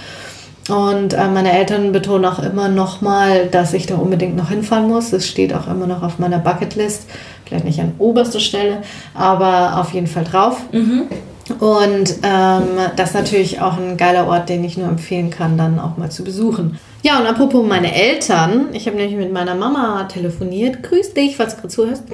Und 0.68 1.14
äh, 1.14 1.28
meine 1.28 1.52
Eltern 1.52 1.92
betonen 1.92 2.24
auch 2.24 2.38
immer 2.38 2.68
noch 2.68 3.00
mal, 3.00 3.46
dass 3.46 3.72
ich 3.72 3.86
da 3.86 3.96
unbedingt 3.96 4.36
noch 4.36 4.50
hinfahren 4.50 4.88
muss. 4.88 5.12
Es 5.12 5.26
steht 5.28 5.54
auch 5.54 5.68
immer 5.68 5.86
noch 5.86 6.02
auf 6.02 6.18
meiner 6.18 6.38
Bucketlist 6.38 7.06
Vielleicht 7.46 7.64
nicht 7.64 7.80
an 7.80 7.92
oberster 7.98 8.40
Stelle, 8.40 8.82
aber 9.14 9.78
auf 9.80 9.92
jeden 9.92 10.06
Fall 10.06 10.24
drauf. 10.24 10.62
Und 11.58 12.16
ähm, 12.22 12.78
das 12.96 13.10
ist 13.10 13.14
natürlich 13.14 13.60
auch 13.60 13.76
ein 13.76 13.96
geiler 13.96 14.26
Ort, 14.28 14.48
den 14.48 14.64
ich 14.64 14.78
nur 14.78 14.88
empfehlen 14.88 15.30
kann, 15.30 15.58
dann 15.58 15.78
auch 15.78 15.96
mal 15.96 16.10
zu 16.10 16.24
besuchen. 16.24 16.78
Ja, 17.02 17.20
und 17.20 17.26
apropos 17.26 17.66
meine 17.66 17.94
Eltern, 17.94 18.68
ich 18.72 18.86
habe 18.86 18.96
nämlich 18.96 19.16
mit 19.16 19.32
meiner 19.32 19.54
Mama 19.54 20.04
telefoniert. 20.04 20.82
Grüß 20.82 21.12
dich, 21.12 21.36
falls 21.36 21.54
du 21.54 21.60
gerade 21.60 21.74
zuhörst. 21.74 22.04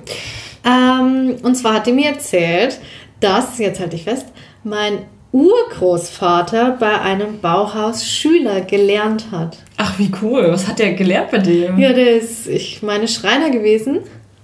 Ähm, 0.65 1.37
und 1.43 1.55
zwar 1.55 1.75
hat 1.75 1.87
die 1.87 1.93
mir 1.93 2.11
erzählt, 2.11 2.79
dass, 3.21 3.59
jetzt 3.59 3.81
halte 3.81 3.97
ich 3.97 4.05
fest, 4.05 4.27
mein 4.65 4.99
Urgroßvater 5.33 6.77
bei 6.81 7.01
einem 7.01 7.41
Bauhaus 7.41 8.05
Schüler 8.05 8.63
gelernt 8.63 9.27
hat. 9.31 9.59
Ach, 9.77 9.97
wie 9.99 10.11
cool. 10.23 10.49
Was 10.51 10.67
hat 10.67 10.81
der 10.81 10.95
gelernt 10.95 11.31
bei 11.31 11.39
dem? 11.39 11.79
Ja, 11.79 11.93
der 11.93 12.17
ist, 12.17 12.49
ich 12.49 12.83
meine, 12.83 13.07
Schreiner 13.07 13.51
gewesen. 13.51 14.01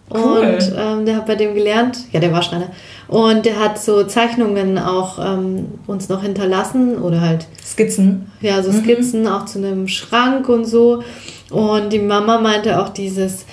Cool. 0.09 0.59
Und 0.61 0.73
ähm, 0.78 1.05
der 1.05 1.16
hat 1.16 1.26
bei 1.26 1.35
dem 1.35 1.55
gelernt, 1.55 1.99
ja, 2.12 2.21
der 2.21 2.33
war 2.33 2.40
Schreiner. 2.40 2.71
Und 3.09 3.47
der 3.47 3.61
hat 3.61 3.79
so 3.79 4.05
Zeichnungen 4.05 4.79
auch 4.79 5.19
ähm, 5.25 5.67
uns 5.87 6.09
noch 6.09 6.23
hinterlassen 6.23 6.99
oder 6.99 7.21
halt, 7.21 7.47
Skizzen. 7.65 8.33
ja, 8.41 8.63
so 8.63 8.73
Skizzen 8.73 9.29
auch 9.29 9.45
zu 9.45 9.59
einem 9.59 9.87
Schrank 9.87 10.49
und 10.49 10.65
so. 10.65 11.03
Und 11.51 11.93
die 11.93 12.01
Mama 12.01 12.41
meinte 12.41 12.81
auch 12.81 12.89
dieses 12.89 13.47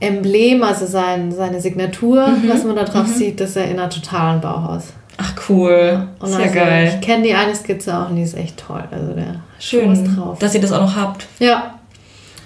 Emblem, 0.00 0.62
also 0.62 0.86
sein, 0.86 1.32
seine 1.32 1.60
Signatur, 1.60 2.28
was 2.46 2.64
man 2.64 2.76
da 2.76 2.84
drauf 2.84 3.06
sieht, 3.06 3.40
das 3.40 3.56
erinnert 3.56 3.94
total 3.94 4.34
an 4.34 4.40
Bauhaus. 4.40 4.92
Ach, 5.16 5.32
cool. 5.48 6.08
Und 6.20 6.28
Sehr 6.28 6.40
also, 6.40 6.54
geil. 6.54 6.92
Ich 6.94 7.06
kenne 7.06 7.24
die 7.24 7.34
eine 7.34 7.54
Skizze 7.54 7.96
auch 7.96 8.10
und 8.10 8.16
die 8.16 8.22
ist 8.22 8.36
echt 8.36 8.56
toll. 8.56 8.84
Also 8.90 9.12
der 9.14 9.40
Schön, 9.58 9.90
was 9.90 10.14
drauf. 10.14 10.38
dass 10.38 10.54
ihr 10.54 10.60
das 10.60 10.70
auch 10.70 10.82
noch 10.82 10.96
habt. 10.96 11.26
Ja. 11.40 11.74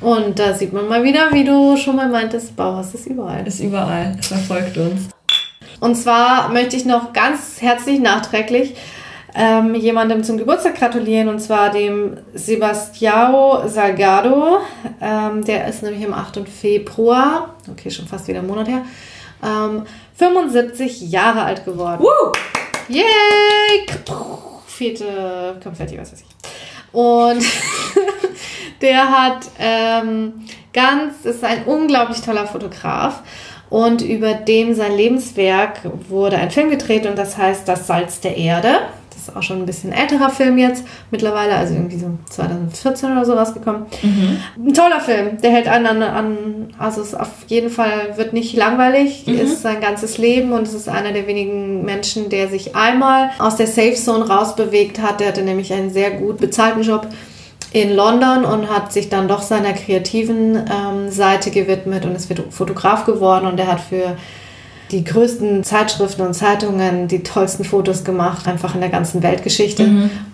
Und 0.00 0.38
da 0.38 0.54
sieht 0.54 0.72
man 0.72 0.88
mal 0.88 1.04
wieder, 1.04 1.30
wie 1.32 1.44
du 1.44 1.76
schon 1.76 1.96
mal 1.96 2.08
meintest, 2.08 2.56
Bauhaus 2.56 2.94
ist 2.94 3.06
überall. 3.06 3.46
Ist 3.46 3.60
überall. 3.60 4.16
Es 4.18 4.28
verfolgt 4.28 4.76
uns. 4.78 5.08
Und 5.82 5.96
zwar 5.96 6.50
möchte 6.50 6.76
ich 6.76 6.84
noch 6.84 7.12
ganz 7.12 7.60
herzlich 7.60 7.98
nachträglich 7.98 8.76
ähm, 9.34 9.74
jemandem 9.74 10.22
zum 10.22 10.38
Geburtstag 10.38 10.76
gratulieren, 10.76 11.26
und 11.26 11.40
zwar 11.40 11.70
dem 11.70 12.18
Sebastião 12.36 13.66
Salgado. 13.66 14.60
Ähm, 15.00 15.44
der 15.44 15.66
ist 15.66 15.82
nämlich 15.82 16.06
am 16.06 16.14
8. 16.14 16.48
Februar, 16.48 17.56
okay, 17.68 17.90
schon 17.90 18.06
fast 18.06 18.28
wieder 18.28 18.38
einen 18.38 18.46
Monat 18.46 18.68
her, 18.68 18.82
ähm, 19.42 19.82
75 20.14 21.10
Jahre 21.10 21.42
alt 21.42 21.64
geworden. 21.64 22.00
Woo! 22.04 22.30
Yay! 22.86 23.84
Vierte 24.68 25.58
Konfetti, 25.60 25.98
was 25.98 26.12
weiß 26.12 26.20
ich. 26.20 26.92
Und 26.92 27.44
der 28.80 29.10
hat 29.10 29.46
ähm, 29.58 30.44
ganz, 30.72 31.24
ist 31.24 31.42
ein 31.42 31.64
unglaublich 31.64 32.20
toller 32.20 32.46
Fotograf. 32.46 33.24
Und 33.72 34.02
über 34.02 34.34
dem 34.34 34.74
sein 34.74 34.94
Lebenswerk 34.94 35.80
wurde 36.10 36.36
ein 36.36 36.50
Film 36.50 36.68
gedreht 36.68 37.06
und 37.06 37.16
das 37.16 37.38
heißt 37.38 37.66
Das 37.66 37.86
Salz 37.86 38.20
der 38.20 38.36
Erde. 38.36 38.68
Das 39.08 39.28
ist 39.28 39.34
auch 39.34 39.42
schon 39.42 39.60
ein 39.60 39.66
bisschen 39.66 39.92
älterer 39.92 40.28
Film 40.28 40.58
jetzt 40.58 40.84
mittlerweile, 41.10 41.54
also 41.54 41.72
irgendwie 41.72 41.96
so 41.96 42.10
2014 42.28 43.12
oder 43.12 43.24
so 43.24 43.32
rausgekommen. 43.32 43.86
Ein 44.58 44.74
toller 44.74 45.00
Film, 45.00 45.40
der 45.40 45.52
hält 45.52 45.68
einen 45.68 45.86
an, 45.86 46.02
an 46.02 46.74
also 46.78 47.00
es 47.00 47.14
auf 47.14 47.30
jeden 47.46 47.70
Fall 47.70 48.18
wird 48.18 48.34
nicht 48.34 48.54
langweilig, 48.54 49.26
ist 49.26 49.62
sein 49.62 49.80
ganzes 49.80 50.18
Leben 50.18 50.52
und 50.52 50.64
es 50.64 50.74
ist 50.74 50.90
einer 50.90 51.12
der 51.12 51.26
wenigen 51.26 51.82
Menschen, 51.82 52.28
der 52.28 52.48
sich 52.48 52.76
einmal 52.76 53.30
aus 53.38 53.56
der 53.56 53.68
Safe 53.68 53.94
Zone 53.94 54.28
rausbewegt 54.28 55.00
hat. 55.00 55.20
Der 55.20 55.28
hatte 55.28 55.42
nämlich 55.42 55.72
einen 55.72 55.88
sehr 55.88 56.10
gut 56.10 56.36
bezahlten 56.36 56.82
Job 56.82 57.06
in 57.72 57.94
London 57.94 58.44
und 58.44 58.68
hat 58.68 58.92
sich 58.92 59.08
dann 59.08 59.28
doch 59.28 59.42
seiner 59.42 59.72
kreativen 59.72 60.56
ähm, 60.56 61.10
Seite 61.10 61.50
gewidmet 61.50 62.04
und 62.04 62.14
ist 62.14 62.32
Fotograf 62.50 63.06
geworden 63.06 63.46
und 63.46 63.58
er 63.58 63.66
hat 63.66 63.80
für 63.80 64.16
die 64.90 65.04
größten 65.04 65.64
Zeitschriften 65.64 66.20
und 66.20 66.34
Zeitungen 66.34 67.08
die 67.08 67.22
tollsten 67.22 67.64
Fotos 67.64 68.04
gemacht, 68.04 68.46
einfach 68.46 68.74
in 68.74 68.82
der 68.82 68.90
ganzen 68.90 69.22
Weltgeschichte 69.22 69.84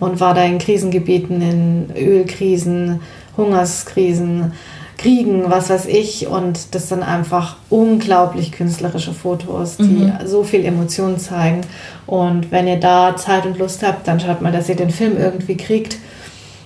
und 0.01 0.19
war 0.19 0.33
da 0.33 0.43
in 0.43 0.57
Krisengebieten, 0.57 1.41
in 1.41 1.85
Ölkrisen, 1.95 2.99
Hungerskrisen, 3.37 4.51
Kriegen, 4.97 5.49
was 5.49 5.69
weiß 5.69 5.85
ich. 5.85 6.27
Und 6.27 6.75
das 6.75 6.89
sind 6.89 7.03
einfach 7.03 7.55
unglaublich 7.69 8.51
künstlerische 8.51 9.13
Fotos, 9.13 9.77
die 9.77 10.11
so 10.25 10.43
viel 10.43 10.65
Emotionen 10.65 11.17
zeigen. 11.19 11.61
Und 12.05 12.51
wenn 12.51 12.67
ihr 12.67 12.81
da 12.81 13.15
Zeit 13.15 13.45
und 13.45 13.57
Lust 13.57 13.81
habt, 13.81 14.07
dann 14.09 14.19
schaut 14.19 14.41
mal, 14.41 14.51
dass 14.51 14.67
ihr 14.67 14.75
den 14.75 14.89
Film 14.89 15.17
irgendwie 15.17 15.55
kriegt. 15.55 15.97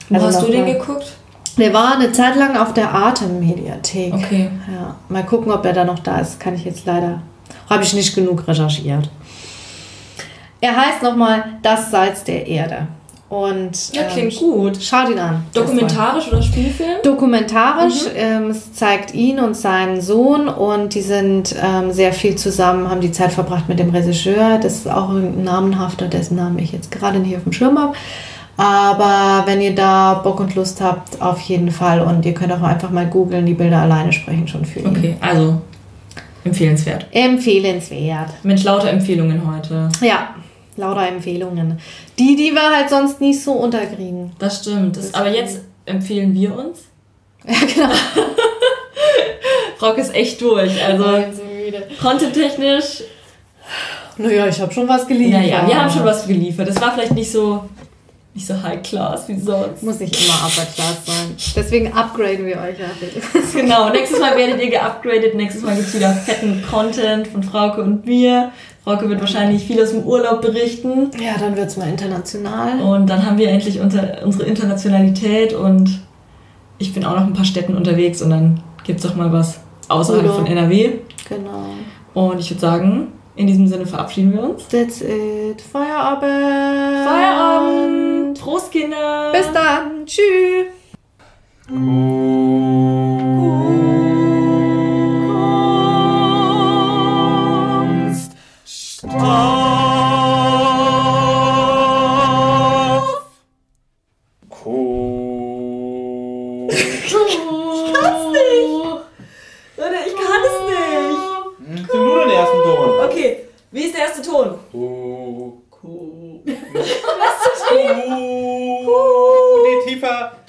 Wo 0.09 0.15
Also 0.15 0.27
hast 0.27 0.41
du 0.47 0.51
den 0.51 0.65
geguckt? 0.65 1.13
Der 1.57 1.73
war 1.73 1.95
eine 1.95 2.11
Zeit 2.11 2.35
lang 2.35 2.57
auf 2.57 2.73
der 2.73 2.91
Arte-Mediathek. 2.91 4.13
Okay. 4.13 4.49
Ja, 4.71 4.95
mal 5.09 5.23
gucken, 5.23 5.51
ob 5.51 5.63
er 5.65 5.73
da 5.73 5.83
noch 5.85 5.99
da 5.99 6.19
ist. 6.19 6.39
Kann 6.39 6.55
ich 6.55 6.65
jetzt 6.65 6.85
leider. 6.85 7.21
Habe 7.69 7.83
ich 7.83 7.93
nicht 7.93 8.15
genug 8.15 8.47
recherchiert. 8.47 9.09
Er 10.61 10.75
heißt 10.75 11.03
nochmal 11.03 11.43
Das 11.61 11.91
Salz 11.91 12.23
der 12.23 12.47
Erde. 12.47 12.87
Und 13.29 13.93
Ja, 13.93 14.03
ähm, 14.03 14.09
klingt 14.09 14.37
gut. 14.37 14.81
schaut 14.81 15.09
ihn 15.09 15.17
an. 15.19 15.43
Dokumentarisch 15.53 16.27
oder 16.27 16.41
Spielfilm? 16.41 17.01
Dokumentarisch. 17.03 18.05
Ähm, 18.15 18.51
es 18.51 18.73
zeigt 18.73 19.13
ihn 19.15 19.39
und 19.39 19.55
seinen 19.57 20.01
Sohn 20.01 20.47
und 20.47 20.93
die 20.93 21.01
sind 21.01 21.55
ähm, 21.61 21.91
sehr 21.91 22.13
viel 22.13 22.35
zusammen, 22.35 22.89
haben 22.91 23.01
die 23.01 23.11
Zeit 23.11 23.31
verbracht 23.33 23.67
mit 23.67 23.79
dem 23.79 23.89
Regisseur. 23.89 24.59
Das 24.61 24.75
ist 24.75 24.87
auch 24.87 25.09
ein 25.09 25.43
namenhafter, 25.43 26.07
dessen 26.07 26.35
Namen 26.37 26.59
ich 26.59 26.71
jetzt 26.73 26.91
gerade 26.91 27.19
nicht 27.19 27.35
auf 27.35 27.43
dem 27.43 27.53
Schirm 27.53 27.79
habe. 27.79 27.93
Aber 28.55 29.43
wenn 29.47 29.61
ihr 29.61 29.73
da 29.73 30.15
Bock 30.15 30.39
und 30.39 30.53
Lust 30.55 30.79
habt, 30.81 31.21
auf 31.21 31.39
jeden 31.41 31.71
Fall. 31.71 32.01
Und 32.01 32.25
ihr 32.25 32.33
könnt 32.33 32.51
auch 32.53 32.61
einfach 32.61 32.91
mal 32.91 33.07
googeln, 33.07 33.45
die 33.45 33.53
Bilder 33.55 33.79
alleine 33.79 34.13
sprechen 34.13 34.47
schon 34.47 34.63
für 34.63 34.79
ihn. 34.79 34.87
Okay, 34.87 35.15
also 35.21 35.59
empfehlenswert. 36.43 37.07
Empfehlenswert. 37.11 38.29
Mensch, 38.43 38.63
lauter 38.63 38.89
Empfehlungen 38.89 39.41
heute. 39.51 39.89
Ja, 40.01 40.35
lauter 40.77 41.07
Empfehlungen. 41.07 41.79
Die, 42.19 42.35
die 42.35 42.51
wir 42.51 42.75
halt 42.75 42.89
sonst 42.89 43.19
nicht 43.21 43.41
so 43.41 43.53
unterkriegen. 43.53 44.31
Das 44.37 44.59
stimmt. 44.61 44.97
Das, 44.97 45.13
aber 45.13 45.29
jetzt 45.33 45.61
empfehlen 45.85 46.33
wir 46.33 46.55
uns. 46.57 46.79
Ja, 47.45 47.55
genau. 47.87 47.93
Frauke 49.77 49.99
ist 49.99 50.15
echt 50.15 50.39
durch. 50.39 50.81
Also 50.81 51.03
content-technisch, 52.01 53.03
Naja, 54.17 54.47
ich 54.47 54.61
habe 54.61 54.71
schon 54.73 54.87
was 54.87 55.05
geliefert. 55.07 55.41
naja, 55.41 55.63
wir 55.67 55.81
haben 55.81 55.89
schon 55.89 56.05
was 56.05 56.25
geliefert. 56.25 56.69
Das 56.69 56.79
war 56.79 56.93
vielleicht 56.93 57.13
nicht 57.13 57.29
so, 57.31 57.65
nicht 58.33 58.47
so 58.47 58.61
high 58.61 58.81
class 58.81 59.27
wie 59.27 59.39
sonst. 59.39 59.83
Muss 59.83 59.99
nicht 59.99 60.15
immer 60.25 60.33
Upper 60.47 60.65
Class 60.65 61.05
sein. 61.05 61.35
Deswegen 61.55 61.93
upgraden 61.93 62.45
wir 62.45 62.57
euch 62.57 62.79
ja. 62.79 62.87
Genau, 63.53 63.89
nächstes 63.89 64.19
Mal 64.19 64.35
werdet 64.35 64.59
ihr 64.61 64.71
geupgradet. 64.71 65.35
Nächstes 65.35 65.61
Mal 65.61 65.75
gibt 65.75 65.87
es 65.87 65.93
wieder 65.93 66.11
fetten 66.11 66.63
Content 66.69 67.27
von 67.27 67.43
Frauke 67.43 67.83
und 67.83 68.05
mir. 68.05 68.51
Frauke 68.83 69.07
wird 69.07 69.21
wahrscheinlich 69.21 69.63
viel 69.63 69.81
aus 69.81 69.91
dem 69.91 70.03
Urlaub 70.03 70.41
berichten. 70.41 71.11
Ja, 71.23 71.37
dann 71.39 71.55
wird's 71.55 71.77
mal 71.77 71.87
international. 71.87 72.81
Und 72.81 73.07
dann 73.07 73.25
haben 73.25 73.37
wir 73.37 73.49
endlich 73.49 73.79
unter, 73.79 74.21
unsere 74.23 74.45
Internationalität 74.45 75.53
und 75.53 76.01
ich 76.79 76.93
bin 76.93 77.05
auch 77.05 77.11
noch 77.11 77.21
in 77.21 77.27
ein 77.27 77.33
paar 77.33 77.45
Städten 77.45 77.77
unterwegs 77.77 78.21
und 78.21 78.31
dann 78.31 78.61
gibt 78.83 78.99
es 78.99 79.05
doch 79.05 79.15
mal 79.15 79.31
was 79.31 79.59
außerhalb 79.87 80.23
Urlaub. 80.23 80.37
von 80.39 80.47
NRW. 80.47 80.93
Genau. 81.29 81.65
Und 82.13 82.39
ich 82.39 82.49
würde 82.49 82.61
sagen, 82.61 83.07
in 83.35 83.47
diesem 83.47 83.67
Sinne 83.67 83.85
verabschieden 83.85 84.33
wir 84.33 84.43
uns. 84.43 84.67
That's 84.67 85.01
it. 85.01 85.61
Feierabend. 85.61 87.07
Feierabend! 87.07 88.02
Prost, 88.43 88.73
Kinder! 88.73 89.31
Bis 89.31 89.49
dann. 89.53 90.05
Tschüss. 90.05 90.67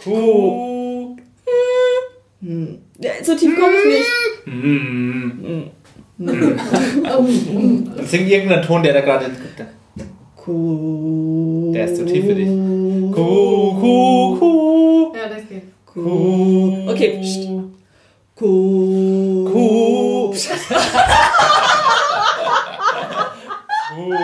Kuh. 0.05 1.17
Hm. 2.43 2.79
So 3.23 3.35
tief 3.35 3.59
komme 3.59 3.73
ich 3.79 3.85
nicht. 3.87 4.11
Hm. 4.45 5.71
Hm. 6.19 7.91
Sing 8.07 8.27
irgendeinen 8.27 8.63
Ton, 8.63 8.83
der 8.83 8.93
da 8.93 9.01
gerade. 9.01 9.31
Kuh. 10.37 11.73
Der 11.75 11.87
ist 11.87 11.97
zu 11.97 12.05
tief 12.05 12.27
für 12.27 12.35
dich. 12.35 12.49
Kuh, 12.49 13.75
Kuh, 13.81 14.37
Kuh. 14.39 15.13
Ja, 15.17 15.29
das 15.29 15.49
geht. 15.49 15.63
Kuh. 15.87 16.91
Okay, 16.91 17.19
pst. 17.23 17.49
Kuh. 18.37 19.51
Kuh. 19.51 20.35
Kuh. 23.95 24.24